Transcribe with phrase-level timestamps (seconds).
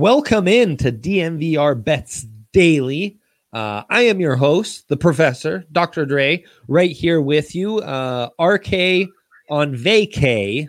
[0.00, 2.24] Welcome in to DNVR Bets
[2.54, 3.18] Daily.
[3.52, 6.06] Uh, I am your host, the professor, Dr.
[6.06, 7.80] Dre, right here with you.
[7.80, 9.10] Uh, RK
[9.50, 10.68] on vacay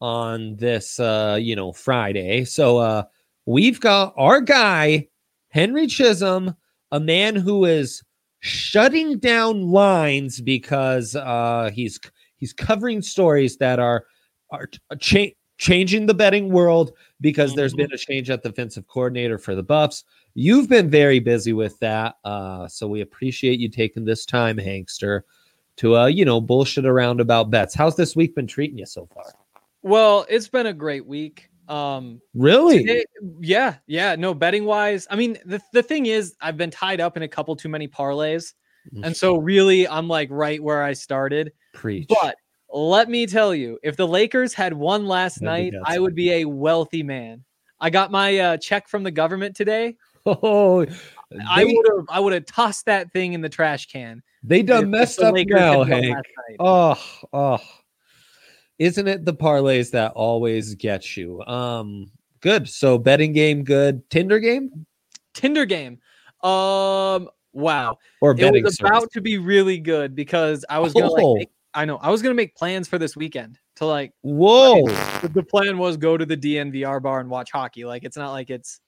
[0.00, 2.46] on this, uh, you know, Friday.
[2.46, 3.02] So uh,
[3.44, 5.06] we've got our guy,
[5.50, 6.56] Henry Chisholm,
[6.92, 8.02] a man who is
[8.40, 12.00] shutting down lines because uh, he's
[12.38, 14.06] he's covering stories that are
[14.50, 16.90] are cha- changing the betting world
[17.22, 20.04] because there's been a change at the defensive coordinator for the Buffs.
[20.34, 25.22] You've been very busy with that, uh, so we appreciate you taking this time, Hankster,
[25.76, 27.74] to uh, you know bullshit around about bets.
[27.74, 29.24] How's this week been treating you so far?
[29.82, 31.48] Well, it's been a great week.
[31.68, 32.78] Um, Really?
[32.80, 33.04] today-
[33.40, 34.14] yeah, yeah.
[34.16, 35.06] No betting wise.
[35.10, 37.88] I mean, the the thing is, I've been tied up in a couple too many
[37.88, 38.52] parlays,
[39.02, 41.52] and so really, I'm like right where I started.
[41.72, 42.08] Preach.
[42.08, 42.34] But
[42.72, 45.82] let me tell you, if the Lakers had won last That'd night.
[45.84, 47.44] I would be a wealthy man.
[47.80, 49.96] I got my uh, check from the government today.
[50.26, 50.86] oh,
[51.48, 54.22] I would have I would have tossed that thing in the trash can.
[54.42, 56.16] they done if messed the up Lakers now, Hank.
[56.60, 57.58] Oh, oh.
[58.78, 61.42] Isn't it the parlays that always get you?
[61.42, 62.68] Um, good.
[62.68, 64.08] So betting game, good.
[64.10, 64.86] Tinder game
[65.34, 65.98] Tinder game.
[66.42, 67.98] Um, wow.
[68.20, 68.90] or it was service?
[68.90, 71.32] about to be really good because I was gonna Oh.
[71.32, 74.86] like make, I know I was gonna make plans for this weekend to like Whoa,
[75.20, 77.84] the- the plan was go to the DNVR bar and watch hockey.
[77.84, 78.80] Like it's not like it's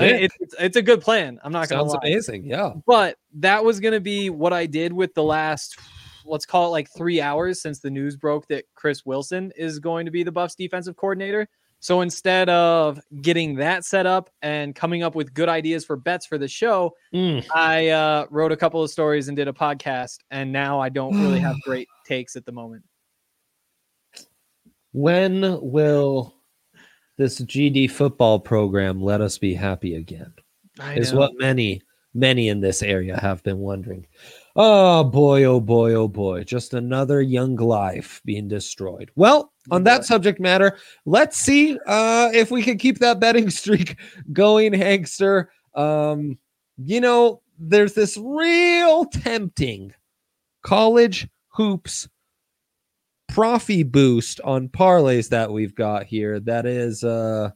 [0.00, 1.40] it's, it's it's a good plan.
[1.42, 2.00] I'm not gonna Sounds lie.
[2.02, 2.44] amazing.
[2.46, 2.72] Yeah.
[2.86, 5.78] But that was gonna be what I did with the last
[6.24, 10.04] let's call it like three hours since the news broke that Chris Wilson is going
[10.06, 11.48] to be the Buffs defensive coordinator.
[11.82, 16.24] So instead of getting that set up and coming up with good ideas for bets
[16.24, 17.44] for the show, Mm.
[17.54, 21.20] I uh, wrote a couple of stories and did a podcast, and now I don't
[21.20, 22.84] really have great takes at the moment.
[24.92, 26.36] When will
[27.18, 30.32] this GD football program let us be happy again?
[30.78, 31.82] I Is what many,
[32.14, 34.06] many in this area have been wondering.
[34.54, 36.44] Oh boy, oh boy, oh boy.
[36.44, 39.10] Just another young life being destroyed.
[39.16, 43.96] Well, on that subject matter, let's see uh, if we can keep that betting streak
[44.32, 45.46] going, Hankster.
[45.74, 46.38] Um,
[46.76, 49.94] you know, there's this real tempting
[50.62, 52.08] college hoops
[53.30, 57.50] profi boost on parlays that we've got here that is uh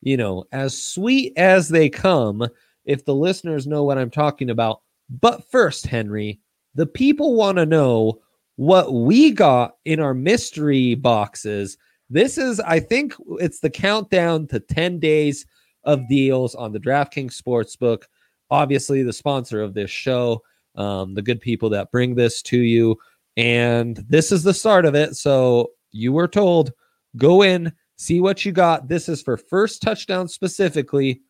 [0.00, 2.46] you know as sweet as they come
[2.84, 6.38] if the listeners know what i'm talking about but first henry
[6.76, 8.20] the people want to know
[8.58, 11.76] what we got in our mystery boxes
[12.10, 15.46] this is i think it's the countdown to 10 days
[15.84, 18.04] of deals on the draftkings sportsbook
[18.50, 20.42] obviously the sponsor of this show
[20.74, 22.96] um, the good people that bring this to you
[23.38, 25.16] and this is the start of it.
[25.16, 26.72] So you were told
[27.16, 28.88] go in, see what you got.
[28.88, 31.22] This is for first touchdown specifically.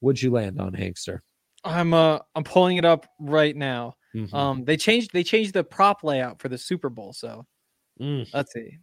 [0.00, 1.20] Would you land on Hankster?
[1.62, 3.96] I'm uh I'm pulling it up right now.
[4.16, 4.32] Mhm.
[4.34, 7.12] Um, they changed they changed the prop layout for the Super Bowl.
[7.12, 7.46] So
[8.00, 8.26] Mm.
[8.32, 8.78] let's see,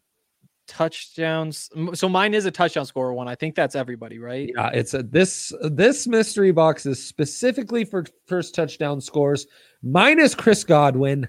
[0.68, 1.70] touchdowns.
[1.94, 3.28] So mine is a touchdown scorer one.
[3.28, 4.50] I think that's everybody, right?
[4.56, 9.48] Yeah, it's a this this mystery box is specifically for first touchdown scores.
[9.82, 11.28] Minus Chris Godwin.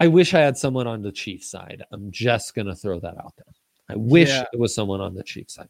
[0.00, 1.82] I wish I had someone on the Chiefs side.
[1.92, 3.54] I'm just gonna throw that out there.
[3.88, 4.44] I wish Yeah.
[4.52, 5.68] it was someone on the Chiefs side.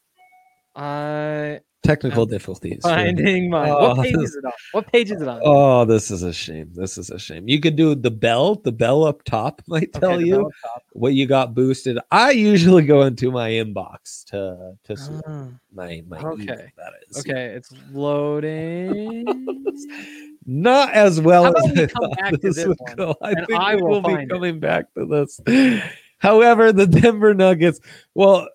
[0.77, 2.81] I Technical I'm difficulties.
[2.83, 3.71] finding mine.
[3.71, 4.53] Oh, what page this- is it on?
[4.73, 5.41] What page is it on?
[5.45, 6.71] Oh, this is a shame.
[6.75, 7.49] This is a shame.
[7.49, 8.57] You could do the bell.
[8.57, 10.83] The bell up top might tell the you bell up top.
[10.93, 11.99] what you got boosted.
[12.11, 16.43] I usually go into my inbox to to see Ah, my my okay.
[16.43, 17.19] email that is.
[17.21, 19.25] okay, it's loading.
[20.47, 23.15] Not as well as we I come back to this one, go.
[23.23, 24.35] I think I will will be find it.
[24.35, 25.41] coming back to this.
[26.19, 27.81] However, the Denver Nuggets.
[28.15, 28.49] Well,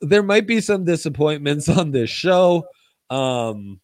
[0.00, 2.64] there might be some disappointments on this show.
[3.10, 3.80] Um,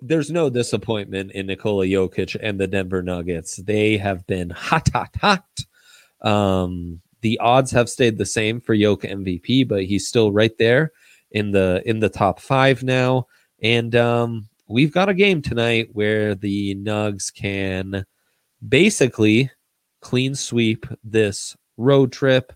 [0.00, 3.56] there's no disappointment in Nikola Jokic and the Denver Nuggets.
[3.56, 5.44] They have been hot, hot, hot.
[6.20, 10.92] Um, the odds have stayed the same for Jokic MVP, but he's still right there
[11.30, 13.26] in the in the top five now.
[13.62, 18.04] And um, we've got a game tonight where the Nugs can
[18.66, 19.50] basically
[20.02, 22.52] clean sweep this road trip.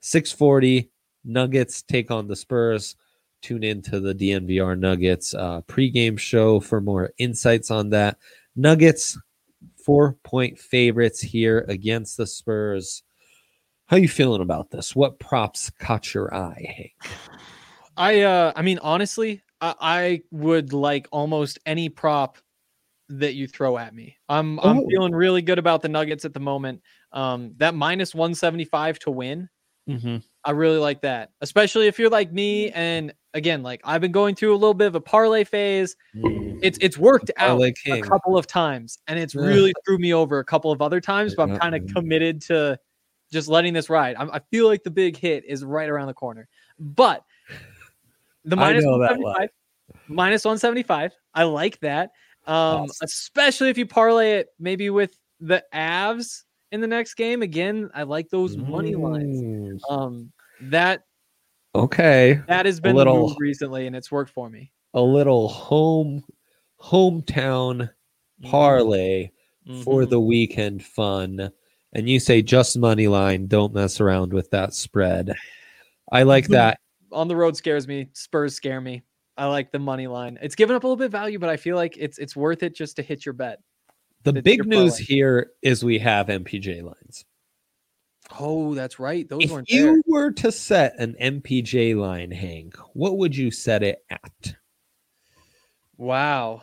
[0.00, 0.90] 640
[1.24, 2.96] Nuggets take on the Spurs.
[3.42, 8.18] Tune into the DNVR Nuggets uh, pregame show for more insights on that.
[8.54, 9.18] Nuggets
[9.84, 13.02] four point favorites here against the Spurs.
[13.86, 14.94] How you feeling about this?
[14.94, 17.18] What props caught your eye, Hank?
[17.96, 22.38] I uh I mean honestly, I, I would like almost any prop
[23.08, 24.16] that you throw at me.
[24.28, 24.86] I'm I'm Oh.
[24.88, 26.80] feeling really good about the Nuggets at the moment.
[27.12, 29.48] Um that minus 175 to win.
[29.88, 30.18] Mm-hmm.
[30.44, 31.30] I really like that.
[31.40, 34.86] Especially if you're like me and again, like I've been going through a little bit
[34.86, 35.96] of a parlay phase.
[36.16, 36.58] Mm.
[36.62, 40.44] It's it's worked out a couple of times, and it's really threw me over a
[40.44, 41.34] couple of other times.
[41.34, 42.78] But I'm kind of committed to
[43.32, 44.16] just letting this ride.
[44.18, 46.48] I'm, I feel like the big hit is right around the corner,
[46.78, 47.24] but
[48.44, 49.48] the minus know that 175,
[50.08, 51.12] minus 175.
[51.34, 52.10] I like that,
[52.46, 53.04] um, Awesome.
[53.04, 57.42] especially if you parlay it maybe with the Avs in the next game.
[57.42, 59.82] Again, I like those money lines.
[59.88, 60.32] Um,
[60.62, 61.04] that
[61.74, 62.40] Okay.
[62.48, 64.72] that has been a little- recently, and it's worked for me.
[64.94, 66.24] A little home
[66.80, 67.88] hometown
[68.42, 69.30] parlay
[69.84, 70.10] for Mhm.
[70.10, 71.52] the weekend fun.
[71.92, 75.32] And you say just money line, don't mess around with that spread.
[76.10, 76.78] I like that.
[77.12, 78.08] on the road scares me.
[78.14, 79.02] Spurs scare me.
[79.36, 80.38] I like the money line.
[80.40, 82.62] It's given up a little bit of value, but I feel like it's it's worth
[82.62, 83.60] it just to hit your bet.
[84.24, 85.04] The It's big news parlay.
[85.04, 87.24] here is we have MPJ lines.
[88.38, 89.28] Oh, that's right.
[89.28, 90.02] Those If weren't you there.
[90.06, 94.54] were to set an MPJ line, Hank, what would you set it at
[95.96, 96.62] Wow.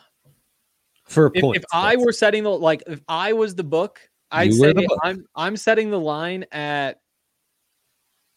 [1.05, 1.59] for If, points?
[1.59, 3.99] if I were setting the like if I was the book,
[4.31, 4.99] I'd say book.
[5.03, 6.99] I'm I'm setting the line at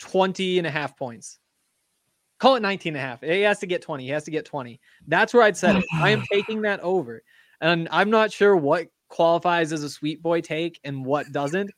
[0.00, 1.38] 20 and a half points.
[2.38, 3.20] Call it 19 and a half.
[3.20, 4.02] He has to get 20.
[4.04, 4.80] He has to get 20.
[5.06, 5.84] That's where I'd set it.
[5.94, 7.22] I am taking that over.
[7.60, 11.70] And I'm not sure what qualifies as a sweet boy take and what doesn't.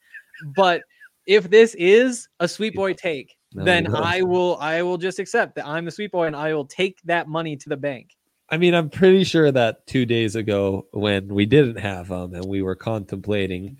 [0.56, 0.82] But
[1.26, 3.98] if this is a sweet boy take, No, then no.
[3.98, 7.00] I will I will just accept that I'm the sweet boy and I will take
[7.04, 8.16] that money to the bank.
[8.50, 12.44] I mean, I'm pretty sure that two days ago, when we didn't have them and
[12.44, 13.78] we were contemplating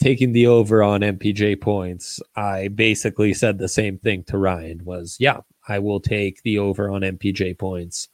[0.00, 5.16] taking the over on MPJ points, I basically said the same thing to Ryan: was
[5.18, 8.08] yeah, I will take the over on MPJ points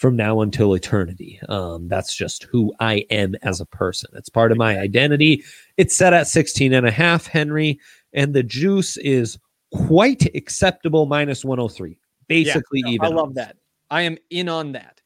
[0.00, 1.38] from now until eternity.
[1.50, 4.10] Um, that's just who I am as a person.
[4.14, 5.44] It's part of my identity.
[5.76, 7.78] It's set at 16 and a half, Henry,
[8.14, 9.38] and the juice is
[9.74, 11.98] quite acceptable minus 103.
[12.28, 13.04] Basically, even.
[13.04, 13.58] I love that.
[13.90, 15.02] I am in on that.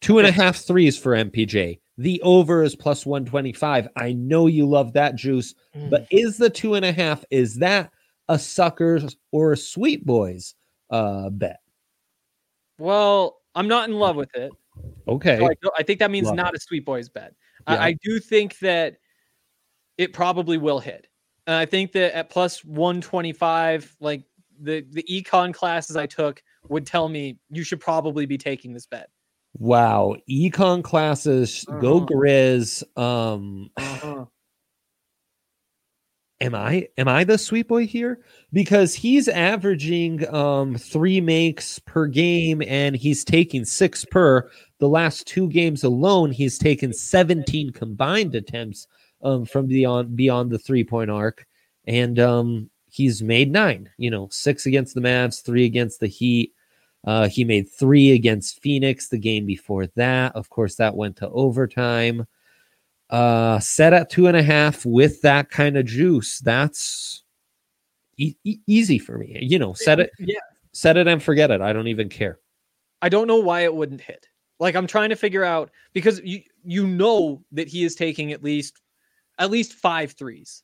[0.00, 1.80] Two and a half threes for MPJ.
[1.98, 3.88] The over is plus 125.
[3.96, 5.56] I know you love that juice,
[5.90, 7.90] but is the two and a half, is that
[8.28, 10.54] a suckers or a sweet boys
[10.90, 11.60] uh bet?
[12.78, 14.50] Well, I'm not in love with it.
[15.06, 15.36] Okay.
[15.38, 17.34] So I, I think that means Love not a sweet boys bet.
[17.68, 17.74] Yeah.
[17.74, 18.96] I, I do think that
[19.98, 21.08] it probably will hit.
[21.46, 24.24] And I think that at plus 125, like
[24.58, 28.86] the the econ classes I took would tell me you should probably be taking this
[28.86, 29.10] bet.
[29.58, 30.16] Wow.
[30.30, 32.06] Econ classes, go Uh-huh.
[32.06, 32.82] Grizz.
[32.96, 33.68] Um
[36.40, 38.20] am I am I the sweet boy here?
[38.52, 44.50] Because he's averaging um three makes per game and he's taking six per.
[44.78, 48.86] The last two games alone, he's taken 17 combined attempts
[49.22, 51.46] um from beyond beyond the three point arc.
[51.86, 56.52] And um he's made nine, you know, six against the Mavs, three against the Heat.
[57.02, 60.36] Uh, he made three against Phoenix the game before that.
[60.36, 62.26] Of course, that went to overtime
[63.10, 67.24] uh set at two and a half with that kind of juice that's
[68.16, 70.38] e- e- easy for me you know set it Yeah.
[70.72, 72.38] set it and forget it i don't even care
[73.02, 74.28] I don't know why it wouldn't hit.
[74.58, 78.44] Like I'm trying to figure out because you you know that he is taking at
[78.44, 78.78] least
[79.38, 80.62] at least five threes.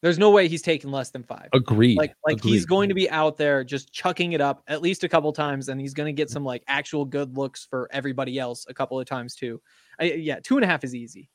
[0.00, 1.50] There's no way he's taking less than five.
[1.52, 5.04] agreed like like he's going to be out there just chucking it up at least
[5.04, 8.38] a couple times and he's going to get some like actual good looks for everybody
[8.38, 9.60] else a couple of times too
[10.00, 11.28] I, yeah two and a half is easy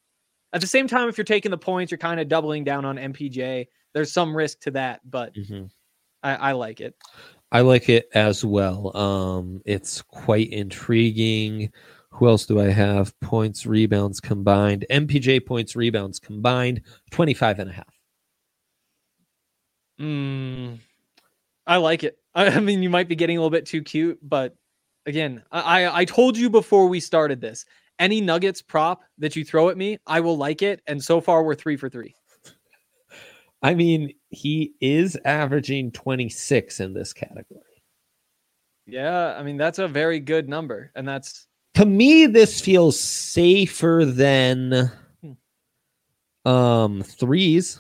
[0.54, 2.96] at the same time if you're taking the points you're kind of doubling down on
[2.96, 5.70] mpj there's some risk to that but Mhm.
[6.24, 6.96] I, I like it.
[7.52, 8.96] I like it as well.
[8.96, 11.72] Um it's quite intriguing.
[12.12, 13.14] Who else do i have?
[13.20, 14.86] Points rebounds combined.
[14.90, 16.82] Mpj points rebounds combined
[17.12, 18.00] 25 and a half.
[20.00, 20.80] Mm,
[21.68, 22.18] i like it.
[22.36, 24.56] I, mean you might be getting a little bit too cute but
[25.06, 27.66] again I i told you before we started this
[28.04, 31.44] any nuggets prop that you throw at me i will like it and so far
[31.44, 32.14] we're three for three.
[33.62, 37.62] I mean he is averaging 26 in this category.
[38.86, 44.04] Yeah, I mean that's a very good number, and that's to me this feels safer
[44.06, 44.92] than
[46.44, 47.80] um threes.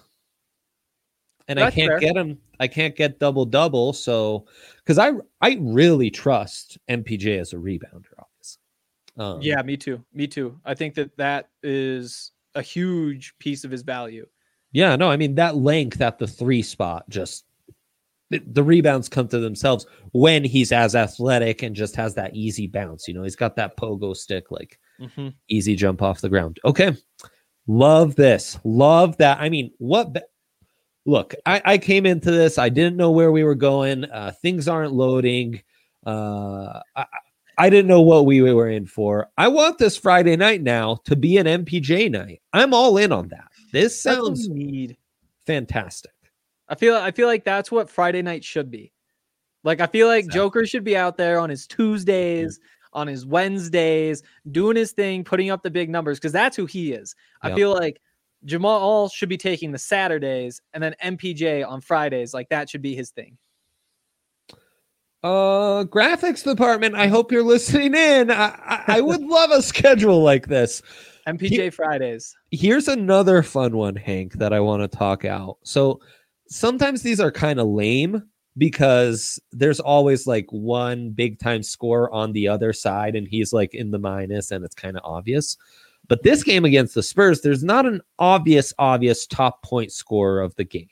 [1.49, 1.99] And i can't fair.
[1.99, 4.45] get them i can't get double double so
[4.77, 5.11] because i
[5.41, 8.12] i really trust mpj as a rebounder
[9.17, 10.59] um, yeah, me too, me too.
[10.65, 14.25] I think that that is a huge piece of his value.
[14.73, 17.45] yeah no i mean that length at the three spot just
[18.29, 22.67] the, the rebounds come to themselves when he's as athletic and just has that easy
[22.67, 25.33] bounce you know he's got that pogo stick like Mhm.
[25.49, 26.59] easy jump off the ground.
[26.63, 26.95] Okay.
[27.67, 28.59] Love this.
[28.63, 29.39] Love that.
[29.41, 30.13] I mean, what?
[30.13, 30.21] Be-
[31.07, 32.57] Look, I, I came into this.
[32.59, 34.05] I didn't know where we were going.
[34.05, 35.61] Uh, things aren't loading.
[36.05, 37.05] Uh, I,
[37.57, 39.29] I didn't know what we were in for.
[39.37, 42.41] I want this Friday night now to be an MPJ night.
[42.51, 43.47] I'm all in on that.
[43.71, 44.97] This sounds need.
[45.45, 46.11] fantastic.
[46.69, 48.91] I feel I feel like that's what Friday night should be.
[49.63, 50.39] Like I feel like Exactly.
[50.39, 52.99] Joker should be out there on his Tuesdays, mm-hmm.
[52.99, 56.93] on his Wednesdays, doing his thing, putting up the big numbers because that's who he
[56.93, 57.15] is.
[57.41, 57.57] I Yep.
[57.57, 58.01] feel like
[58.45, 62.33] Jamal should be taking the Saturdays and then MPJ on Fridays.
[62.33, 63.37] Like that should be his thing.
[65.23, 66.95] Uh, graphics department.
[66.95, 68.29] I hope you're listening in.
[68.29, 70.81] I, I, I would love a schedule like this.
[71.27, 72.35] MPJ Fridays.
[72.51, 75.57] Here's another fun one, Hank, that I want to talk out.
[75.63, 76.01] So
[76.49, 78.21] sometimes these are kind of lame
[78.57, 83.73] because there's always like one big time score on the other side, and he's like
[83.73, 85.57] in the minus, and it's kind of obvious.
[86.07, 90.53] But this game against the Spurs, there's not an obvious, obvious top point scorer of
[90.55, 90.89] the game.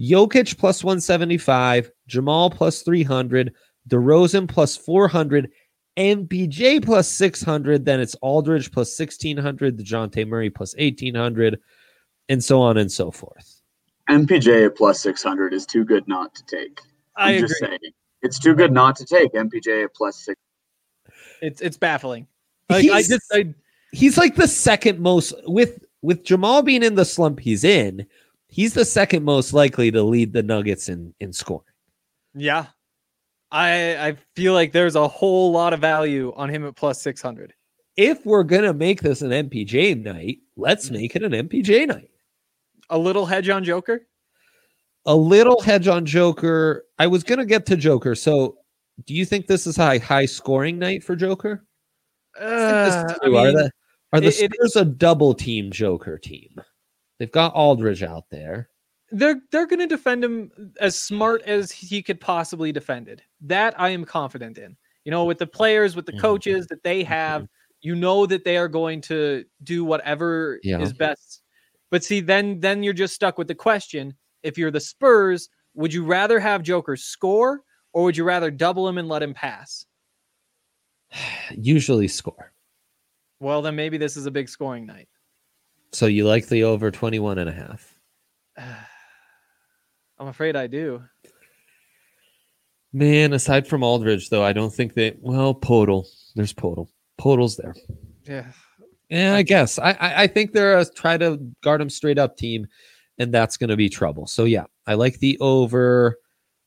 [0.00, 3.52] Jokic plus 175, Jamal plus 300,
[3.88, 5.50] DeRozan plus 400,
[5.96, 11.58] MPJ plus 600, then it's Aldridge plus 1600, DeJounte Murray plus 1800,
[12.28, 13.60] and so on and so forth.
[14.08, 16.80] MPJ plus 600 is too good not to take.
[17.16, 17.48] I I'm agree.
[17.48, 17.78] just saying.
[18.22, 20.40] It's too good not to take MPJ at plus six.
[21.42, 22.26] It's it's baffling.
[22.68, 23.54] Like I He's- just I,
[23.92, 28.06] He's like the second most with with Jamal being in the slump he's in,
[28.48, 31.64] he's the second most likely to lead the Nuggets in in scoring.
[32.34, 32.66] yeah.
[33.50, 37.22] I I feel like there's a whole lot of value on him at plus six
[37.22, 37.54] hundred.
[37.96, 42.10] If we're gonna make this an MPJ night, let's make it an MPJ night.
[42.90, 44.06] A little hedge on Joker.
[45.06, 46.84] A little hedge on Joker.
[46.98, 48.14] I was gonna get to Joker.
[48.14, 48.58] So,
[49.06, 51.64] do you think this is a high scoring night for Joker?
[52.36, 53.36] I think this Uh, I too.
[53.38, 53.70] are the
[54.12, 56.60] are the it- it- Spurs a double team Joker team?
[57.18, 58.70] They've got Aldridge out there.
[59.10, 63.22] they're they're going to defend him as smart as he could possibly defend it.
[63.40, 64.76] That I am confident in.
[65.04, 66.18] You know, with the players, with the Mhm.
[66.20, 67.46] coaches that they have,
[67.80, 70.80] you know that they are going to do whatever Yeah.
[70.82, 71.42] is best.
[71.90, 75.92] But see, then then you're just stuck with the question: If you're the Spurs, would
[75.94, 77.62] you rather have Joker score,
[77.94, 79.86] or would you rather double him and let him pass?
[81.50, 82.52] Usually score.
[83.40, 85.08] Well, then maybe this is a big scoring night.
[85.92, 87.94] So you like the over 21 and a half.
[90.18, 91.02] I'm afraid I do.
[92.92, 95.16] Man, aside from Aldridge, though, I don't think they.
[95.20, 96.06] Well, Poeltl.
[96.34, 96.88] There's Poeltl.
[97.20, 97.74] Poeltl's there.
[98.24, 98.46] Yeah.
[99.10, 99.78] Yeah, I guess.
[99.78, 102.66] I, I I think they're a try to guard him straight up team,
[103.18, 104.26] and that's going to be trouble.
[104.26, 106.18] So yeah, I like the over,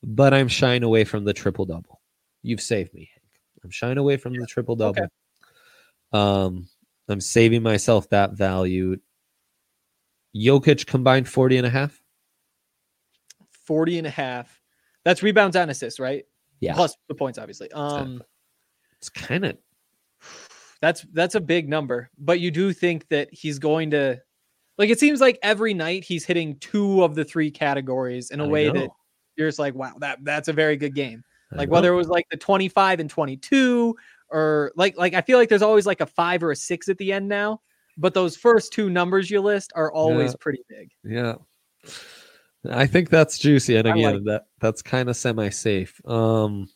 [0.03, 2.01] but I'm shying away from the triple double.
[2.41, 3.27] You've saved me, Hank.
[3.63, 5.07] I'm shying away from the triple double.
[6.13, 6.67] Um,
[7.07, 8.97] I'm saving myself that value.
[10.35, 12.01] Jokic combined 40 and a half.
[13.65, 14.61] 40 and a half.
[15.03, 16.25] That's rebounds and assists, right?
[16.59, 16.73] Yeah.
[16.73, 17.71] Plus the points, obviously.
[17.71, 18.23] Um,
[19.00, 19.57] It's kind of
[20.81, 24.19] that's that's a big number, but you do think that he's going to
[24.77, 28.47] like it seems like every night he's hitting two of the three categories in a
[28.47, 28.89] way that
[29.35, 31.23] you're just like, wow, that that's a very good game.
[31.51, 33.95] Like whether it was like the 25 and 22
[34.29, 36.97] or like like I feel like there's always like a 5 or a 6 at
[36.97, 37.61] the end now,
[37.98, 40.38] but those first two numbers you list are always Yeah.
[40.39, 40.89] pretty big.
[41.03, 41.36] Yeah.
[42.69, 43.75] I think that's juicy.
[43.75, 46.00] And again, like that that's kind of semi-safe.
[46.07, 46.67] Um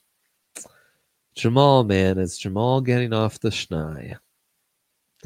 [1.35, 4.17] Jamal, man, is Jamal getting off the schneid?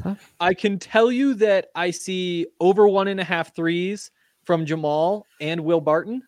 [0.02, 0.34] Tough.
[0.40, 4.10] I can tell you that I see over one and a half threes
[4.44, 6.22] from Jamal and Will Barton.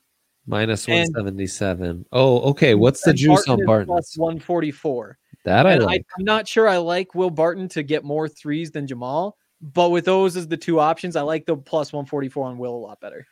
[0.46, 2.04] Minus And- 177.
[2.12, 2.74] Oh, okay.
[2.74, 3.86] What's the and juice on Barton?
[3.86, 5.18] plus 144.
[5.44, 6.06] That I and like.
[6.16, 9.90] I, am not sure I like Will Barton to get more threes than Jamal, but
[9.90, 13.00] with those as the two options, I like the plus 144 on Will a lot
[13.00, 13.26] better.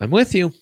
[0.00, 0.52] I'm with you.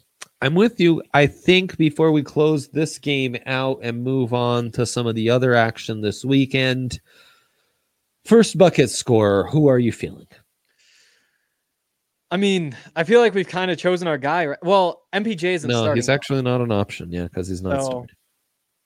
[0.42, 1.02] I'm with you.
[1.14, 5.30] I think before we close this game out and move on to some of the
[5.30, 7.00] other action this weekend,
[8.25, 10.26] first bucket scorer, who are you feeling?
[12.30, 14.46] I mean, I feel like we've kind of chosen our guy.
[14.46, 14.58] Right?
[14.62, 15.96] Well, MPJ isn't No, starting.
[15.96, 17.12] he's actually not an option.
[17.12, 18.16] Yeah, because he's not Oh, starting.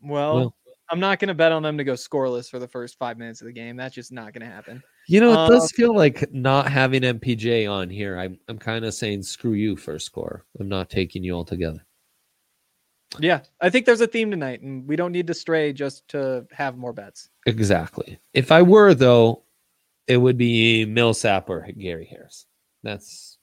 [0.02, 0.54] well, well.
[0.90, 3.40] I'm not going to bet on them to go scoreless for the first five minutes
[3.40, 3.76] of the game.
[3.76, 4.82] That's just not going to happen.
[5.10, 8.16] You know, it Uh, does feel like not having MPJ on here.
[8.16, 10.44] I'm I'm kind of saying screw you first score.
[10.60, 11.84] I'm not taking you all together.
[13.18, 16.46] Yeah, I think there's a theme tonight, and we don't need to stray just to
[16.52, 17.28] have more bets.
[17.46, 18.20] Exactly.
[18.34, 19.42] If I were though,
[20.06, 22.46] it would be Millsap or Gary Harris.
[22.84, 23.38] That's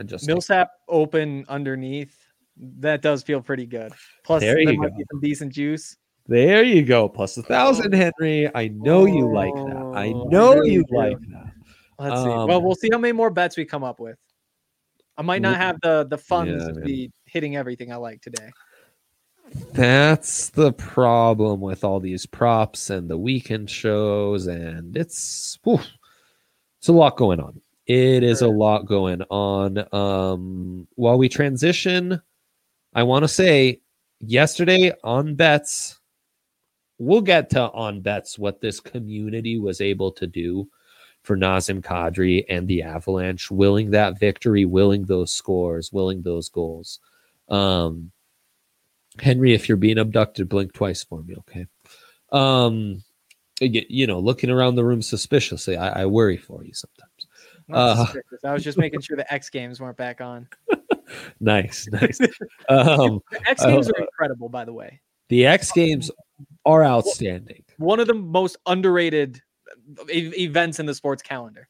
[0.00, 2.18] I just Millsap open underneath.
[2.56, 3.92] That does feel pretty good.
[4.24, 4.96] Plus, There there, might go.
[4.96, 5.96] be some decent juice.
[6.28, 7.08] There you go.
[7.08, 8.54] Plus a thousand, Henry.
[8.54, 9.92] I know you like that.
[9.94, 11.52] I Oh, know you like that.
[11.98, 12.28] Let's see.
[12.28, 14.16] Um, Well, we'll see how many more bets we come up with.
[15.16, 16.84] I might not have the the funds Yeah, to man.
[16.84, 18.50] be hitting everything I like today.
[19.72, 25.80] That's the problem with all these props and the weekend shows, and it's whew,
[26.78, 27.60] it's a lot going on.
[27.86, 28.54] It is a Sure.
[28.54, 29.92] lot going on.
[29.94, 32.20] Um, while we transition,
[32.94, 33.80] I want to say
[34.20, 35.97] yesterday on bets,
[36.98, 40.68] we'll get to on bets what this community was able to do
[41.22, 47.00] for Nazem Kadri and the Avalanche, willing that victory, willing those scores, willing those goals.
[47.48, 48.10] Um,
[49.20, 51.66] Henry, if you're being abducted, blink twice for me, okay?
[52.30, 53.02] Um,
[53.60, 57.26] you, know, looking around the room suspiciously, I, I worry for you sometimes.
[57.70, 58.06] Uh.
[58.44, 60.48] I was just making sure the X Games weren't back on.
[61.40, 62.20] Nice, nice.
[62.68, 65.00] um, The X Games Uh, are incredible, by the way.
[65.30, 66.10] the X Games
[66.64, 67.64] are outstanding.
[67.78, 69.40] One of the most underrated
[70.12, 71.68] e- events in the sports calendar.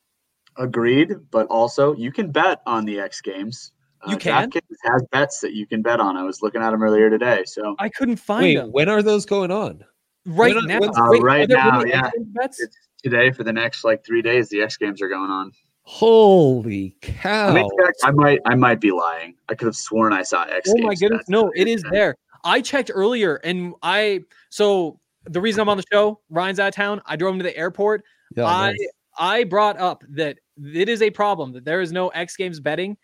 [0.56, 3.72] Agreed, but also you can bet on the X Games.
[4.02, 4.50] Uh, You can?
[4.50, 6.16] DraftKings has bets that you can bet on.
[6.16, 7.44] I was looking at them earlier today.
[7.46, 9.84] So I couldn't find Wait, them when are those going on?
[10.26, 10.78] right when- now.
[10.80, 12.06] Uh, Wait, right now, yeah.
[12.06, 12.60] X bets?
[12.60, 14.48] it's today for the next like three days.
[14.48, 15.52] The X Games are going on.
[15.82, 17.54] Holy cow!
[17.54, 17.94] me check.
[18.04, 18.40] I might.
[18.44, 19.34] I might be lying.
[19.48, 20.86] I could have sworn I saw X Oh Games.
[20.86, 21.96] my goodness, no, it is today.
[21.96, 22.14] there.
[22.48, 26.74] I checked earlier, and I so the reason I'm on the show, Ryan's out of
[26.74, 27.02] town.
[27.04, 28.02] I drove him to the airport.
[28.34, 28.78] Yeah, I nice.
[29.18, 32.96] I brought up that it is a problem that there is no X Games betting.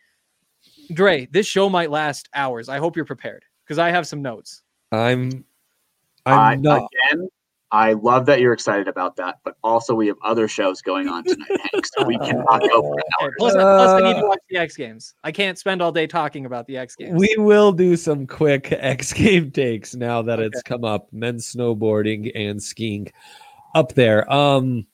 [0.93, 2.69] Dre, this show might last hours.
[2.69, 4.63] I hope you're prepared because I have some notes.
[4.93, 5.45] I'm.
[6.27, 6.89] I, I'm not.
[7.11, 7.29] again.
[7.75, 11.25] I love that you're excited about that, but also we have other shows going on
[11.25, 11.85] tonight, Hank.
[11.87, 13.35] So we cannot go for Okay, hours.
[13.37, 15.15] plus, plus, I need to Uh, watch the X Games.
[15.25, 17.19] I can't spend all day talking about the X Games.
[17.21, 21.09] We will do some quick X game takes now that it's come up.
[21.13, 23.11] Men's snowboarding and skiing
[23.75, 24.33] up there.
[24.33, 24.87] Um,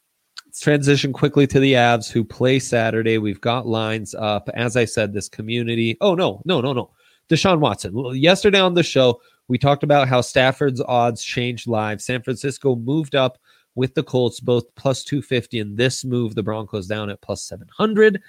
[0.47, 3.19] let's transition quickly to the Avs who play Saturday.
[3.19, 4.49] We've got lines up.
[4.55, 5.99] As I said, this community.
[6.01, 6.93] Oh no, no, no, no.
[7.29, 7.95] Deshaun Watson.
[8.17, 12.01] Yesterday on the show, we talked about how Stafford's odds changed live.
[12.01, 13.37] San Francisco moved up
[13.75, 18.23] with the Colts, both plus 250, and this move the Broncos down at plus 700.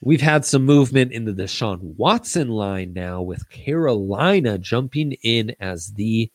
[0.00, 5.92] We've had some movement in the Deshaun Watson line now with Carolina jumping in as
[5.94, 6.30] the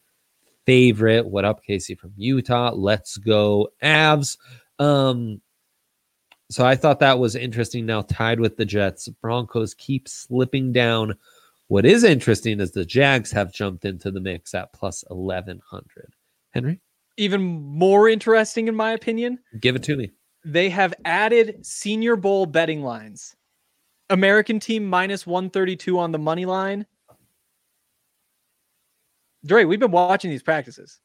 [0.65, 1.26] favorite.
[1.26, 2.73] What up, Casey from Utah?
[2.76, 4.36] Let's go, Avs.
[4.78, 5.39] Um,
[6.52, 7.86] so I thought that was interesting.
[7.86, 11.15] Now tied with the Jets, Broncos keep slipping down.
[11.67, 16.13] What is interesting is the Jags have jumped into the mix at plus eleven hundred.
[16.52, 16.80] Henry,
[17.17, 20.12] Even more interesting, in my opinion, give it to me.
[20.45, 23.36] they have added Senior Bowl betting lines.
[24.10, 26.86] American team minus 132 on the money line.
[29.45, 30.99] Dre, we've been watching these practices.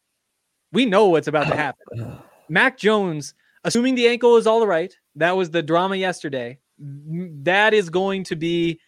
[0.73, 2.19] We know what's about to happen.
[2.51, 6.59] Mac Jones, assuming the ankle is all right, that was the drama yesterday.
[6.79, 8.81] That is going to be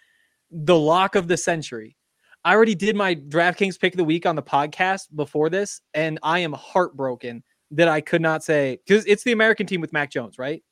[0.51, 1.97] the lock of the century.
[2.45, 6.19] I already did my DraftKings pick of the week on the podcast before this, and
[6.23, 10.11] I am heartbroken that I could not say because it's the American team with Mac
[10.11, 10.63] Jones, right?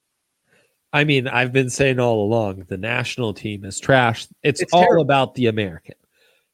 [0.92, 4.26] I mean, I've been saying all along the national team is trash.
[4.42, 5.02] It's, It's all terrible.
[5.02, 5.94] about the American.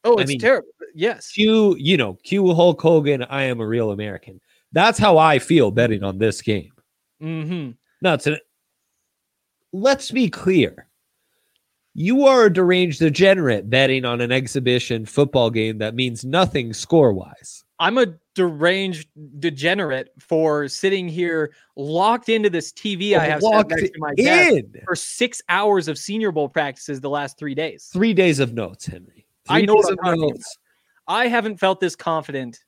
[0.03, 0.69] Oh, I it's mean- terrible.
[0.97, 1.31] Yes.
[1.33, 4.41] Q, you know, Q Hulk Hogan, I am a real American.
[4.73, 6.71] That's how I feel betting on this game.
[7.23, 7.71] Mm-hmm.
[8.03, 8.39] No, it's an,
[9.73, 10.89] let's be clear.
[11.95, 17.13] You are a deranged degenerate betting on an exhibition football game that means nothing score
[17.13, 17.65] wise.
[17.79, 23.83] I'm a deranged degenerate for sitting here locked into this TV I have set next
[23.83, 27.91] to my desk in for six hours of Senior Bowl practices the last three days.
[27.93, 29.27] three days of notes, Henry.
[29.49, 30.59] I Three know what days of notes.
[31.07, 32.59] I haven't felt this confident.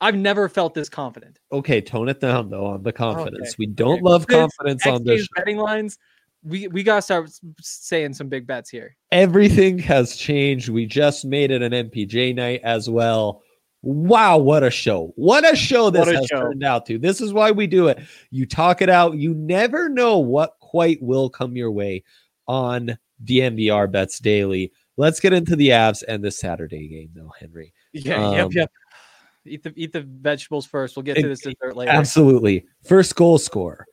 [0.00, 1.38] I've never felt this confident.
[1.52, 3.50] Okay, tone it down though on the confidence.
[3.50, 4.02] Okay, We don't okay.
[4.02, 5.28] love confidence X on this.
[5.36, 5.96] Betting lines.
[6.44, 8.96] We we gotta start saying some big bets here.
[9.12, 10.68] everything has changed.
[10.68, 13.42] We just made it an MPJ night as well.
[13.82, 15.12] Wow, what a show.
[15.16, 16.40] What a show this a has show.
[16.40, 16.98] turned out to.
[16.98, 17.98] This is why we do it.
[18.30, 19.16] You talk it out.
[19.16, 22.04] You never know what quite will come your way
[22.46, 24.72] on DNVR Bets Daily.
[24.96, 27.72] Let's get into the Avs and the Saturday game, though, Henry.
[27.92, 28.72] Yeah, Um, yep, yep.
[29.44, 30.96] Eat the eat the vegetables first.
[30.96, 31.90] We'll get to this dessert later.
[31.90, 32.66] Absolutely.
[32.84, 33.86] First goal scorer.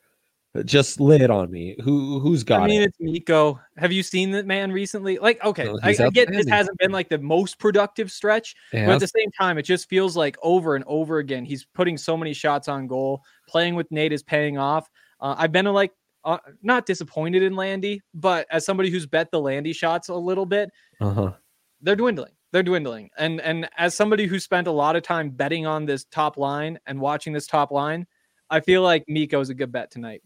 [0.64, 1.76] Just lay it on me.
[1.84, 2.86] Who who's got I mean, it?
[2.86, 3.60] it's Mikko.
[3.76, 5.16] Have you seen that man recently?
[5.18, 8.80] Like, okay, No, I, I get this hasn't been like the most productive stretch, but
[8.80, 12.16] at the same time, it just feels like over and over again, he's putting so
[12.16, 13.22] many shots on goal.
[13.48, 14.90] Playing with Nate is paying off.
[15.20, 15.92] Uh, I've been like
[16.24, 20.46] uh, not disappointed in Landy, but as somebody who's bet the Landy shots a little
[20.46, 21.32] bit, Uh-huh.
[21.80, 22.32] they're dwindling.
[22.52, 23.10] They're dwindling.
[23.16, 26.80] And and as somebody who spent a lot of time betting on this top line
[26.86, 28.04] and watching this top line,
[28.50, 30.22] I feel like Mikko is a good bet tonight.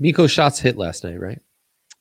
[0.00, 1.40] Mikko shots hit last night, right?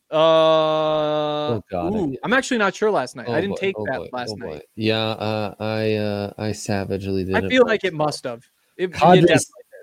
[0.10, 3.26] Uh, God, I- ooh, I'm actually not sure last night.
[3.28, 4.64] Oh I didn't boy, take oh that boy, last oh night.
[4.76, 7.36] Yeah, uh, I uh, I savagely did.
[7.36, 8.44] I feel like it must have.
[8.78, 9.36] It, definitely-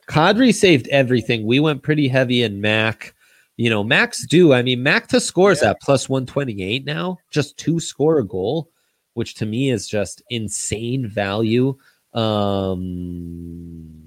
[0.08, 1.46] Kadri saved everything.
[1.46, 3.14] We went pretty heavy in Mac.
[3.56, 4.52] You know, Mac's due.
[4.52, 5.70] I mean, Mac to score is Yeah.
[5.70, 8.70] at plus 128 now, just two score a goal,
[9.14, 11.76] which to me is just insane value.
[12.12, 14.03] Um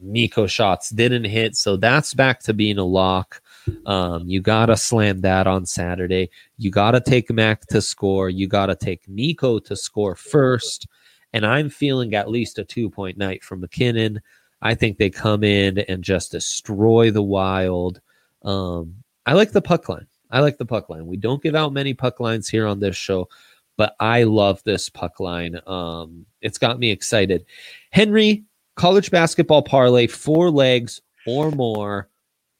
[0.00, 3.40] Mikko shots didn't hit, so that's back to being a lock.
[3.86, 6.30] Um, you gotta slam that on Saturday.
[6.56, 8.30] You gotta take Mac to score.
[8.30, 10.86] You gotta take Mikko to score first.
[11.32, 14.20] And I'm feeling at least a two point night from MacKinnon.
[14.62, 18.00] I think they come in and just destroy the wild.
[18.42, 18.94] Um,
[19.26, 20.06] I like the puck line.
[20.30, 21.06] I like the puck line.
[21.06, 23.28] We don't give out many puck lines here on this show,
[23.76, 25.58] but I love this puck line.
[25.66, 27.46] Um, it's got me excited.
[27.90, 28.44] Henry,
[28.78, 32.08] college basketball parlay, four legs or more.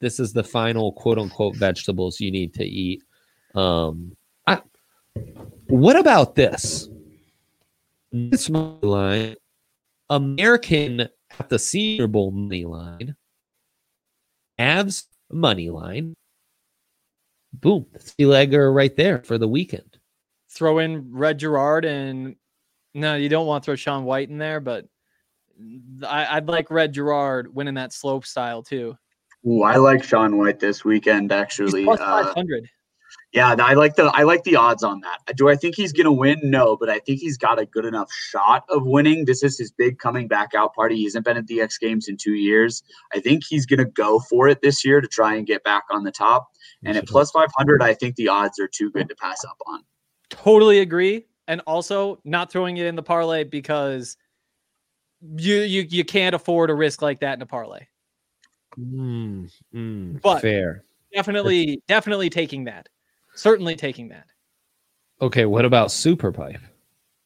[0.01, 3.01] This is the final quote unquote vegetables you need to eat.
[3.55, 4.61] Um, I,
[5.67, 6.87] what about this?
[8.11, 9.35] This money line,
[10.09, 11.01] American
[11.39, 13.15] at the Senior Bowl money line,
[14.59, 16.15] Avs money line.
[17.53, 19.97] Boom, three legger right there for the weekend.
[20.51, 22.35] throw in Red Gerard and
[22.93, 24.85] no, you don't want to throw Shaun White in there, but
[26.07, 28.97] I, I'd like Red Gerard winning that slope style too.
[29.47, 31.31] Ooh, I like Shaun White this weekend.
[31.31, 32.33] He's Actually, plus uh,
[33.31, 35.35] yeah, I like the I like the odds on that.
[35.35, 36.39] Do I think he's gonna win?
[36.43, 39.25] No, but I think he's got a good enough shot of winning.
[39.25, 40.95] This is his big coming back out party.
[40.95, 42.81] He hasn't been at the X Games in two years.
[43.13, 46.03] I think he's gonna go for it this year to try and get back on
[46.03, 46.47] the top.
[46.83, 49.57] And at plus five hundred, I think the odds are too good to pass up
[49.67, 49.83] on.
[50.29, 51.27] Totally agree.
[51.47, 54.17] And also not throwing it in the parlay because
[55.21, 57.87] you you you can't afford a risk like that in a parlay.
[58.77, 60.83] Mm, mm, But- fair.
[61.13, 62.87] Definitely, definitely taking that.
[63.33, 64.25] Certainly taking that.
[65.21, 66.61] Okay, what about Super Pipe?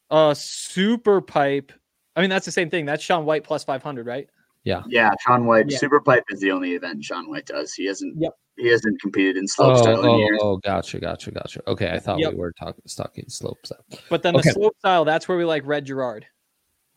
[0.09, 1.71] Uh super pipe.
[2.15, 2.85] I mean, that's the same thing.
[2.85, 4.29] That's Shaun White plus 500, right?
[4.63, 5.65] Yeah, Yeah, Shaun White.
[5.69, 5.77] Yeah.
[5.79, 7.73] Super Pipe is the only event Shaun White does.
[7.73, 8.15] He hasn't.
[8.21, 8.31] Yep.
[8.57, 10.39] He hasn't competed in Oh, slopestyle in oh, years.
[10.41, 11.61] oh, gotcha, gotcha, gotcha.
[11.67, 12.33] Okay, I thought Yep.
[12.33, 13.71] we were talking talking slopes.
[14.09, 14.47] But then Okay.
[14.49, 16.25] the slope style, that's where we like Red Gerard.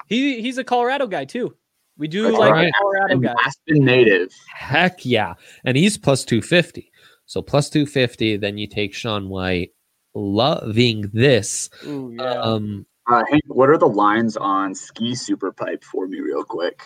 [0.07, 1.57] He he's a Colorado guy too.
[1.99, 2.69] We do That's like right.
[2.69, 3.35] a Colorado And guy.
[3.45, 4.31] Aspen native.
[4.55, 5.35] Heck yeah.
[5.65, 6.91] And he's plus 250.
[7.25, 9.71] So plus 250, then you take Shaun White.
[10.15, 11.69] Loving this.
[11.87, 12.41] Ooh, yeah.
[12.41, 16.83] Um Uh, Hank, what are the lines on ski super pipe for me, real quick?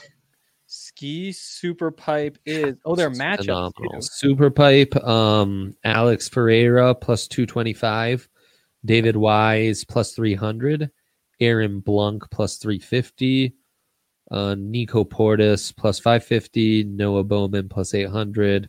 [0.66, 3.38] Ski super pipe is oh they're matchups.
[3.46, 3.72] phenomenal.
[3.94, 4.02] too.
[4.02, 8.28] Super Pipe, um, Alex Ferreira plus 225,
[8.84, 10.90] David Wise plus 300,
[11.40, 13.54] Aaron Blunk plus 350,
[14.30, 18.68] uh, Nico Porteous plus 550, Noah Bowman plus 800,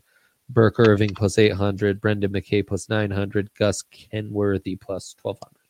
[0.50, 5.62] Birk Irving plus 800, Brendan Mackay plus 900, Gus Kenworthy plus 1200.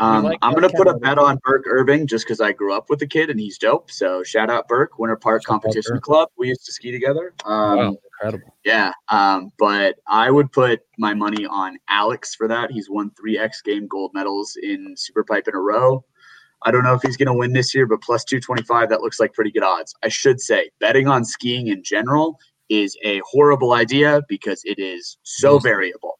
[0.00, 2.88] Um, like I'm gonna put a bet on Birk Irving just because I grew up
[2.88, 3.90] with the kid and he's dope.
[3.90, 6.28] So shout out Birk, Winter Park Shout Competition Club.
[6.38, 7.34] We used to ski together.
[7.44, 8.54] Um, wow, incredible.
[8.64, 12.70] Yeah, um, but I would put my money on Alex for that.
[12.70, 16.04] He's won three X Game gold medals in Super Pipe in a row.
[16.62, 19.20] I don't know if he's going to win this year, but plus 225, that looks
[19.20, 19.94] like pretty good odds.
[20.02, 25.18] I should say, betting on skiing in general is a horrible idea because it is
[25.22, 26.18] so variable.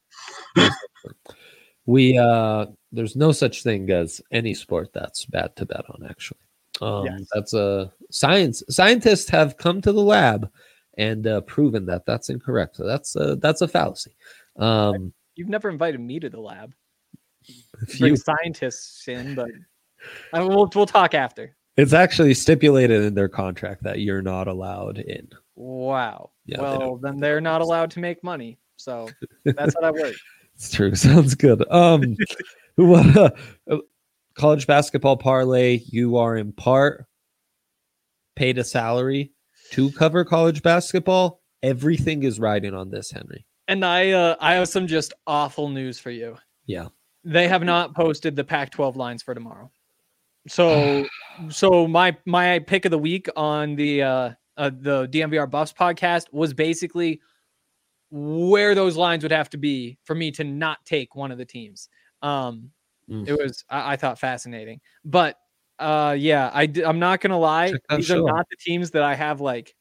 [1.86, 6.40] We uh there's no such thing as any sport that's bad to bet on actually.
[6.82, 7.22] Um Yes.
[7.32, 10.50] that's a science scientists have come to the lab
[10.98, 12.76] and uh, proven that that's incorrect.
[12.76, 14.14] So that's a that's a fallacy.
[14.58, 16.74] Um You've never invited me to the lab.
[17.46, 19.48] if Bring you, scientists in, but
[20.32, 21.56] I, we'll we'll talk after.
[21.76, 25.28] it's actually stipulated in their contract that you're not allowed in.
[25.56, 26.30] Wow.
[26.46, 28.58] Yeah, they well, then they're not allowed to make money.
[28.76, 29.08] So
[29.44, 30.18] that's how that works.
[30.58, 30.92] It's true.
[30.96, 31.64] Sounds good.
[31.70, 32.16] Um,
[32.78, 33.30] uh,
[34.34, 35.82] college basketball parlay.
[35.86, 37.06] You are in part
[38.34, 39.32] paid a salary
[39.70, 41.40] to cover college basketball.
[41.62, 43.46] Everything is riding on this, Henry.
[43.68, 46.36] And I uh, I have some just awful news for you.
[46.66, 46.88] Yeah.
[47.24, 49.70] They have not posted the Pac-12 lines for tomorrow.
[50.48, 51.06] So
[51.48, 56.26] so my my pick of the week on the uh, uh the DNVR Buffs podcast
[56.32, 57.20] was basically
[58.10, 61.44] where those lines would have to be for me to not take one of the
[61.44, 61.88] teams.
[62.22, 62.70] Um
[63.10, 63.26] Mm.
[63.26, 64.80] it was I, I thought fascinating.
[65.02, 65.36] But
[65.78, 68.36] uh yeah, I I'm not going to lie, these are show out.
[68.36, 69.74] not the teams that I have like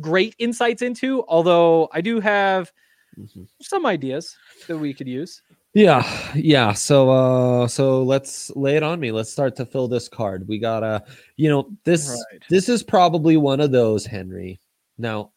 [0.00, 2.72] great insights into, although I do have
[3.18, 3.46] Mhm.
[3.60, 4.34] some ideas
[4.66, 5.42] that we could use.
[5.76, 6.72] Yeah, yeah.
[6.72, 9.12] So uh so let's lay it on me.
[9.12, 10.48] Let's start to fill this card.
[10.48, 11.04] We gotta,
[11.36, 12.42] you know, this Right.
[12.48, 14.58] this is probably one of those, Henry.
[14.96, 15.32] Now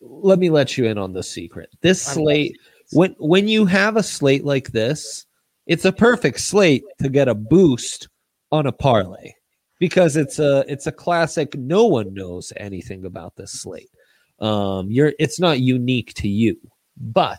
[0.00, 1.70] let me let you in on the secret.
[1.82, 2.58] This I slate,
[2.90, 5.24] when when you have a slate like this,
[5.68, 8.08] it's a perfect slate to get a boost
[8.50, 9.32] on a parlay
[9.78, 11.54] because it's a it's a classic.
[11.54, 13.92] No one knows anything about this slate.
[14.40, 16.56] Um, you're it's not unique to you,
[16.96, 17.38] but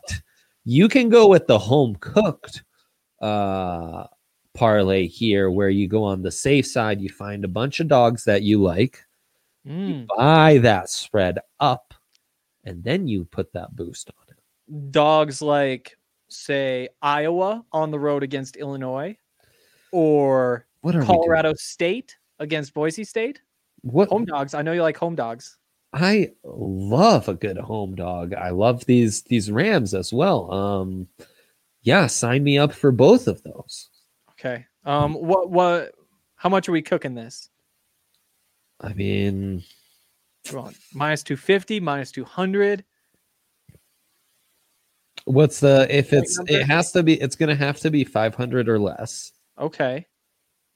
[0.65, 2.63] you can go with the home cooked
[3.21, 4.06] uh
[4.54, 8.24] parlay here where you go on the safe side you find a bunch of dogs
[8.24, 9.04] that you like
[9.67, 10.08] Mm.
[10.17, 11.93] buy that spread up
[12.63, 14.41] and then you put that boost on it
[14.91, 15.97] Dogs like,
[16.30, 19.17] say, Iowa on the road against Illinois,
[19.91, 21.19] or what are we doing?
[21.19, 23.41] Colorado State against Boise State.
[23.82, 24.54] what Home dogs.
[24.54, 25.58] I know you like home dogs.
[25.93, 31.08] I love a good home dog i love these these rams as well um
[31.82, 33.89] yeah sign me up for both of those
[34.39, 34.65] Okay.
[34.86, 35.13] Um.
[35.13, 35.51] What?
[35.51, 35.91] What?
[36.36, 37.49] How much are we cooking this?
[38.80, 39.62] i mean
[40.47, 40.75] Come on.
[40.95, 41.80] Minus two fifty.
[41.80, 42.84] Minus two hundred.
[45.25, 48.80] what's the if it's it has to be it's gonna have to be 500 or
[48.80, 50.08] less Okay.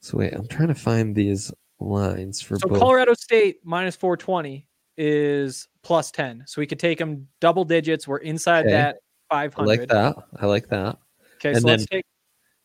[0.02, 4.16] so wait i'm trying to find these lines for So both Colorado State minus four
[4.16, 6.44] twenty is plus ten.
[6.48, 8.08] So we could take them double digits.
[8.08, 8.76] We're inside Okay.
[8.76, 8.98] that
[9.30, 9.64] 500.
[9.64, 10.98] i like that i like that
[11.38, 11.50] Okay.
[11.54, 12.06] And So let's then take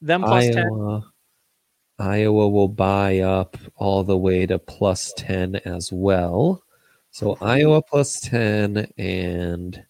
[0.00, 0.44] them plus.
[0.54, 1.12] Iowa,
[1.98, 6.62] Iowa will buy up all the way to plus 10 as well.
[7.10, 9.82] So Iowa plus 10 and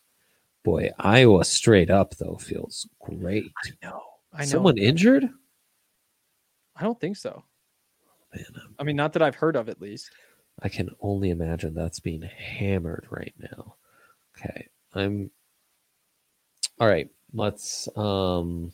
[0.65, 3.53] boy, Iowa straight up though feels great.
[3.65, 4.03] I know.
[4.33, 4.45] I know.
[4.47, 5.29] Someone injured?
[6.77, 7.45] I don't think so.
[8.35, 8.45] Man,
[8.79, 10.11] I mean, not that I've heard of at least.
[10.63, 13.77] I can only imagine that's being hammered right now.
[14.39, 14.69] Okay.
[14.95, 15.31] I'm
[16.79, 17.09] all right.
[17.33, 18.73] Let's um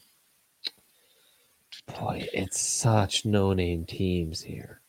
[1.86, 4.80] boy, it's such no-name teams here.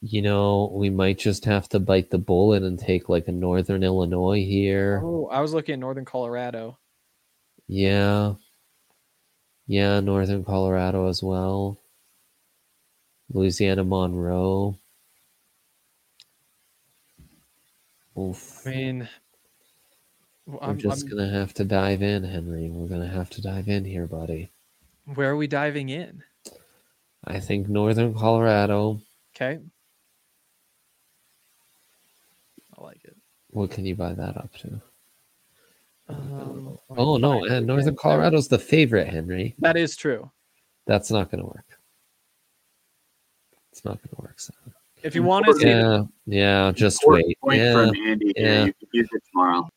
[0.00, 3.82] You know, we might just have to bite the bullet and take like a Northern
[3.82, 5.00] Illinois here.
[5.02, 6.78] Oh, I was looking at Northern Colorado.
[7.66, 8.34] Yeah.
[9.66, 11.80] Yeah, Northern Colorado as well.
[13.32, 14.78] Louisiana Monroe.
[18.18, 18.66] Oof.
[18.66, 18.98] I mean,
[20.46, 22.68] w- We're I'm- just I'm- gonna have to dive in, Henry.
[22.70, 24.50] We're gonna have to dive in here, buddy.
[25.14, 26.22] where are we diving in?
[27.24, 29.00] I think Northern Colorado.
[29.34, 29.60] Okay.
[32.76, 33.16] I like it.
[33.50, 34.80] What can you buy that up to?
[36.08, 39.54] Um, Oh no, and Northern Colorado's the favorite, Henry.
[39.58, 40.30] That is true.
[40.86, 41.78] That's not gonna work.
[43.72, 44.38] It's not gonna work.
[44.40, 44.54] So.
[45.02, 46.72] If you want to see, Yeah, yeah.
[46.72, 47.38] Just wait.
[47.40, 48.32] Point Yeah, from Andy.
[48.36, 48.42] yeah.
[48.44, 48.64] Yeah.
[48.64, 49.68] You can use it tomorrow.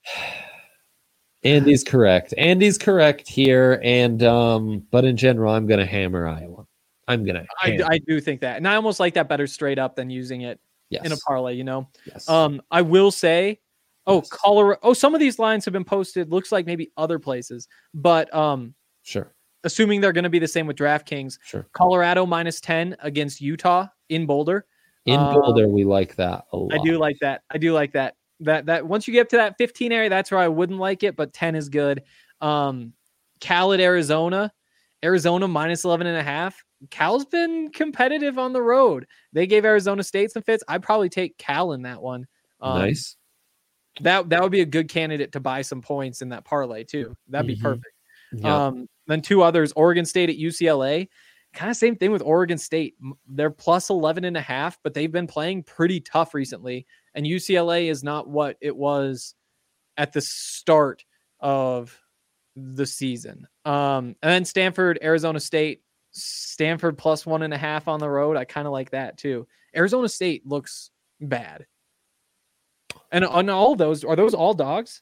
[1.43, 2.33] Andy's correct.
[2.37, 6.65] Andy's correct here, and um, but in general, I'm gonna hammer Iowa.
[7.07, 7.45] I'm gonna.
[7.61, 7.79] I.
[7.85, 10.59] I do think that, and I almost like that better straight up than using it
[10.89, 11.05] yes.
[11.05, 11.53] in a parlay.
[11.53, 12.27] You know, yes.
[12.27, 13.59] um, I will say,
[14.05, 14.29] oh, Yes.
[14.29, 14.79] Colorado.
[14.83, 16.29] Oh, some of these lines have been posted.
[16.31, 20.67] Looks like maybe other places, but um, sure, assuming they're going to be the same
[20.67, 21.67] with DraftKings, sure.
[21.71, 24.65] Colorado minus ten against Utah in Boulder.
[25.09, 26.73] In Um, Boulder, we like that a lot.
[26.73, 27.41] I do like that.
[27.49, 28.15] I do like that.
[28.41, 31.03] That that once you get up to that 15 area, that's where I wouldn't like
[31.03, 32.03] it, but 10 is good.
[32.41, 32.93] Um
[33.41, 34.51] Cal at Arizona,
[35.03, 36.61] Arizona minus 11 and a half.
[36.89, 39.05] Cal's been competitive on the road.
[39.33, 40.63] They gave Arizona State some fits.
[40.67, 42.27] I'd probably take Cal in that one.
[42.61, 43.15] Um, nice.
[44.01, 47.15] That that would be a good candidate to buy some points in that parlay too.
[47.27, 47.61] That'd be Mhm.
[47.61, 47.93] perfect.
[48.31, 48.67] Yeah.
[48.67, 51.09] Um, then two others, Oregon State at UCLA.
[51.53, 52.95] Kind of same thing with Oregon State.
[53.27, 56.85] They're plus 11 and a half, but they've been playing pretty tough recently.
[57.15, 59.33] And UCLA is not what it was
[59.97, 61.03] at the start
[61.39, 61.99] of
[62.55, 63.47] the season.
[63.65, 65.81] Um, and then Stanford, Arizona State,
[66.11, 68.37] Stanford plus one and a half on the road.
[68.37, 69.47] I kind of like that too.
[69.75, 71.65] Arizona State looks bad.
[73.11, 75.01] And on all those, are those all dogs?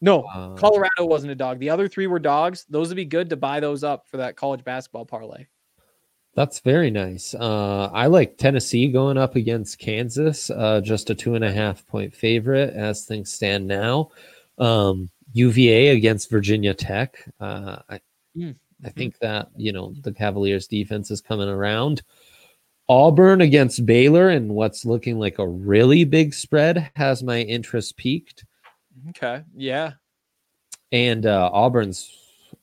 [0.00, 1.60] No, Uh, Colorado wasn't a dog.
[1.60, 2.66] The other three were dogs.
[2.68, 5.46] Those would be good to buy those up for that college basketball parlay.
[6.34, 7.34] That's very nice.
[7.34, 11.86] Uh, I like Tennessee going up against Kansas, uh, just a two and a half
[11.86, 14.10] point favorite as things stand now.
[14.58, 17.22] Um, UVA against Virginia Tech.
[17.40, 18.00] Uh, I,
[18.36, 22.02] Mm, I think that you know the Cavaliers' defense is coming around.
[22.88, 28.44] Auburn against Baylor and what's looking like a really big spread has my interest piqued.
[29.10, 29.42] Okay.
[29.54, 29.92] Yeah.
[30.92, 32.10] and uh, Auburn's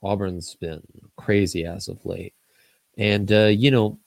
[0.02, 0.82] Auburn's been
[1.18, 2.34] crazy as of late.
[3.00, 3.98] And uh, you know,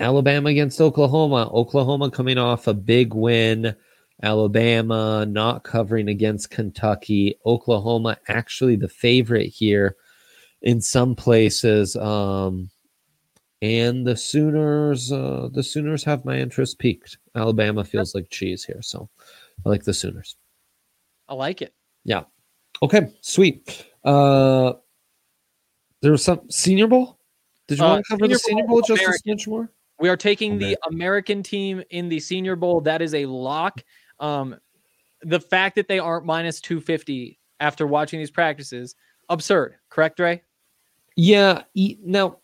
[0.00, 3.74] Alabama against Oklahoma, Oklahoma coming off a big win,
[4.22, 9.96] Alabama not covering against Kentucky, Oklahoma actually the favorite here
[10.62, 11.94] in some places.
[11.94, 12.70] Um,
[13.62, 17.18] and the Sooners, uh, the Sooners have my interest piqued.
[17.36, 19.08] Alabama feels like cheese here, so
[19.64, 20.36] I like the Sooners.
[21.28, 21.72] I like it.
[22.04, 22.24] Yeah.
[22.82, 23.86] Okay, sweet.
[24.04, 24.74] Uh
[26.00, 27.17] there was some senior bowl.
[27.68, 29.70] Did you Uh, want to cover the Senior senior Bowl, bowl just a smidge more?
[30.00, 30.74] We are taking Okay.
[30.74, 32.80] the American team in the Senior Bowl.
[32.80, 33.82] That is a lock.
[34.20, 34.56] Um,
[35.22, 38.94] the fact that they aren't minus 250 after watching these practices,
[39.28, 39.74] absurd.
[39.90, 40.42] Correct, Ray?
[41.16, 41.64] Yeah.
[41.74, 42.38] e- Now,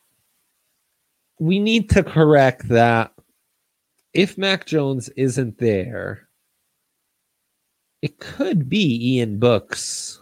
[1.38, 3.12] we need to correct that.
[4.12, 6.28] If Mac Jones isn't there,
[8.02, 10.20] it could be Ian Books,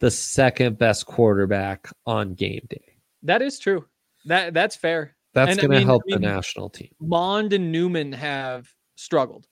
[0.00, 2.93] the second best quarterback on game day.
[3.24, 3.84] That is true.
[4.26, 5.16] That that's fair.
[5.32, 6.90] That's And I going to mean- help I mean- the national team.
[7.00, 9.46] Mond and Newman have struggled.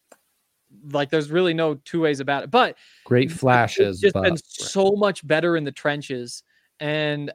[0.90, 2.50] Like there's really no two ways about it.
[2.50, 6.42] But Great flashes, just but been so much better in the trenches.
[6.80, 7.32] And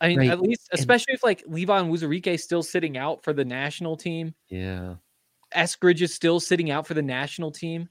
[0.00, 0.30] I mean, Right.
[0.30, 3.96] at least, And- especially if like Levi Onwuzurike is still sitting out for the national
[3.96, 4.94] team, yeah.
[5.54, 7.88] Eskridge is still sitting out for the national team.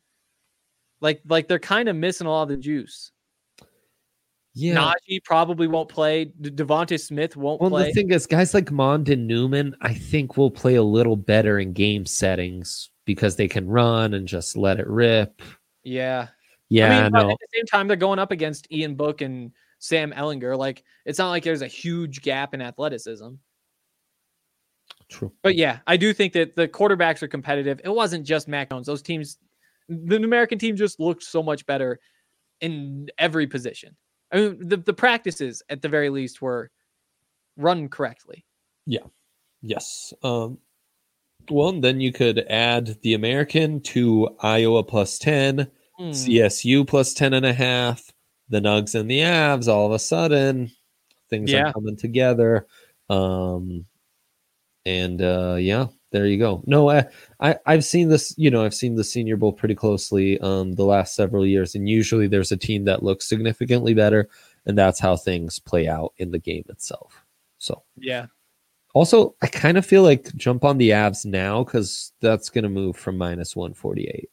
[1.01, 3.11] Like, like they're kind of missing a lot of the juice.
[4.59, 4.75] Yeah.
[5.09, 6.25] Najee probably won't play.
[6.41, 7.87] De- DeVonta Smith won't Well, play.
[7.87, 11.59] the thing is, guys like Mond and Newman, I think will play a little better
[11.59, 15.41] in game settings because they can run and just let it rip.
[15.83, 16.29] yeah.
[16.69, 19.53] Yeah, I mean, no, at the same time, they're going up against Ian Book and
[19.79, 20.57] Sam Ehlinger.
[20.57, 23.35] Like, it's not like there's a huge gap in athleticism.
[25.09, 25.31] true.
[25.43, 27.79] But yeah, I do think that the quarterbacks are competitive.
[27.85, 28.85] It wasn't just Mac Jones.
[28.87, 29.37] Those teams,
[29.87, 31.99] the American team just looked so much better
[32.59, 33.95] in every position.
[34.31, 36.69] I mean, the, the practices at the very least were
[37.55, 38.45] run correctly.
[38.85, 39.05] Yeah.
[39.61, 40.13] Yes.
[40.23, 40.57] Um,
[41.49, 46.11] well, and then you could add the American to Iowa plus 10, Hmm.
[46.11, 48.11] CSU plus 10 and a half,
[48.49, 49.67] the Nugs and the Avs.
[49.67, 50.69] All of a sudden,
[51.31, 51.69] things Yeah.
[51.69, 52.67] are coming together.
[53.09, 53.85] Um,
[54.87, 56.63] and uh, yeah, there you go.
[56.65, 57.05] No, I,
[57.41, 58.33] I I've seen this.
[58.37, 61.89] You know, I've seen the Senior Bowl pretty closely um, the last several years, and
[61.89, 64.29] usually there's a team that looks significantly better,
[64.65, 67.25] and that's how things play out in the game itself.
[67.57, 67.83] So.
[67.97, 68.27] Yeah.
[68.93, 72.69] Also, I kind of feel like jump on the Avs now because that's going to
[72.69, 74.27] move from minus 148.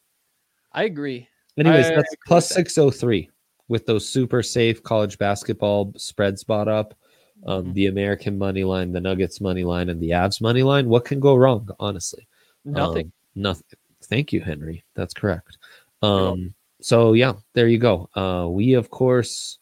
[0.73, 1.29] I agree.
[1.59, 2.71] Anyways, I that's plus with that.
[2.71, 3.31] 603
[3.69, 6.95] with those super safe college basketball spreads bought up.
[7.47, 7.75] Um, Mhm.
[7.75, 10.89] The American money line, the Nuggets money line, and the Avs money line.
[10.89, 12.27] What can go wrong, honestly?
[12.65, 13.07] Nothing.
[13.07, 13.79] Um, nothing.
[14.05, 14.85] Thank you, Henry.
[14.95, 15.59] That's correct.
[16.03, 18.09] Um, so yeah, there you go.
[18.15, 19.59] Uh, we of course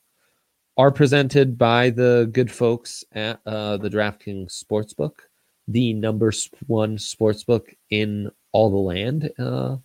[0.76, 5.12] are presented by the good folks at uh, the DraftKings Sportsbook,
[5.68, 6.32] the number
[6.66, 9.30] one sportsbook in all the land.
[9.38, 9.76] Uh,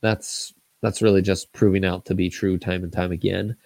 [0.00, 3.56] that's that's really just proving out to be true time and time again,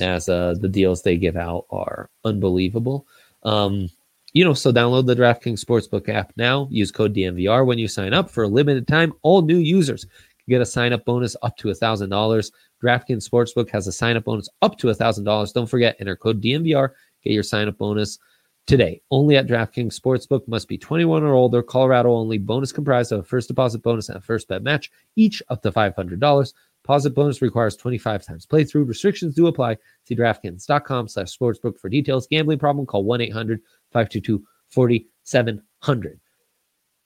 [0.00, 3.06] as uh, the deals they give out are unbelievable.
[3.42, 3.88] Um,
[4.32, 6.68] you know, so download the DraftKings Sportsbook app now.
[6.70, 9.12] Use code DNVR when you sign up for a limited time.
[9.22, 10.12] All new users can
[10.48, 12.52] get a sign up bonus up to $1,000.
[12.82, 15.52] DraftKings Sportsbook has a sign up bonus up to $1,000.
[15.52, 16.90] Don't forget, enter code DNVR.
[17.24, 18.18] Get your sign up bonus
[18.66, 19.02] today.
[19.10, 20.46] Only at DraftKings Sportsbook.
[20.46, 21.62] Must be 21 or older.
[21.62, 22.38] Colorado only.
[22.38, 25.72] Bonus comprised of a first deposit bonus and a first bet match, each up to
[25.72, 26.52] $500.
[26.90, 28.88] Deposit bonus requires 25 times playthrough.
[28.88, 29.76] Restrictions do apply.
[30.08, 32.26] See DraftKings.com slash sportsbook for details.
[32.26, 32.84] Gambling problem?
[32.84, 33.60] Call 1 800
[33.92, 36.20] 522 4700.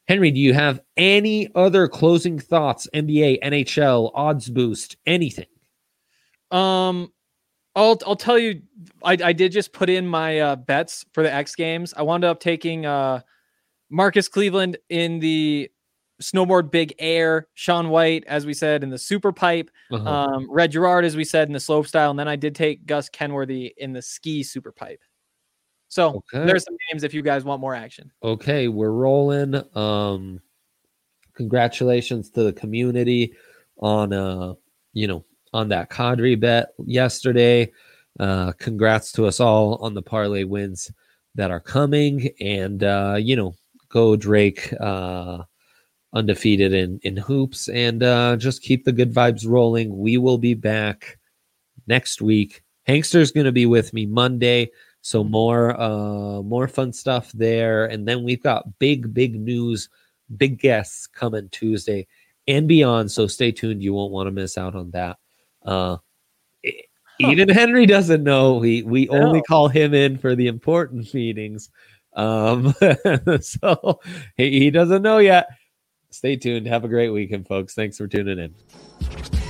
[0.09, 2.89] Henry, do you have any other closing thoughts?
[2.95, 5.49] NBA, NHL, odds boost, anything?
[6.51, 7.13] Um,
[7.77, 8.63] I'll I'll tell you,
[9.03, 11.93] I I did just put in my uh, bets for the X Games.
[11.95, 13.21] I wound up taking uh
[13.91, 15.71] Marcus Kleveland in the
[16.33, 20.09] snowboard big air, Shaun White, as we said, in the super pipe, Uh-huh.
[20.09, 22.87] um, Red Gerard, as we said, in the slope style, and then I did take
[22.87, 25.01] Gus Kenworthy in the ski super pipe.
[25.89, 26.47] So Okay.
[26.47, 28.11] there's some names if you guys want more action.
[28.23, 30.41] okay we're rolling um
[31.35, 33.35] congratulations to the community
[33.79, 34.55] on uh
[34.93, 37.71] you know on that Kadri bet yesterday
[38.21, 40.91] uh congrats to us all on the parlay wins
[41.35, 43.55] that are coming and uh you know
[43.89, 45.43] go drake uh
[46.15, 47.69] undefeated in in hoops.
[47.69, 49.97] And uh just keep the good vibes rolling.
[49.99, 51.19] We will be back
[51.87, 52.63] next week.
[52.85, 54.71] Hankster's gonna be with me monday.
[55.03, 57.87] So more uh more fun stuff there.
[57.87, 59.89] And then we've got big big news
[60.37, 62.07] big guests coming tuesday
[62.47, 63.11] and beyond.
[63.11, 63.83] So stay tuned.
[63.83, 65.19] You won't want to miss out on that.
[65.65, 65.99] Uh
[66.65, 66.85] e-
[67.19, 68.55] even henry doesn't know.
[68.55, 71.71] We we only call him in for the important meetings.
[72.15, 72.73] Um
[73.41, 74.01] so
[74.37, 75.49] he, he doesn't know yet
[76.15, 76.67] stay tuned.
[76.67, 77.75] Have a great weekend folks.
[77.75, 79.44] Thanks for tuning in